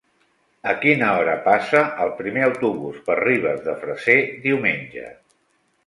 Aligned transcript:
A 0.71 0.71
quina 0.85 1.09
hora 1.17 1.35
passa 1.49 1.83
el 2.07 2.15
primer 2.23 2.47
autobús 2.47 2.99
per 3.11 3.21
Ribes 3.23 3.63
de 3.69 3.79
Freser 3.85 4.21
diumenge? 4.49 5.11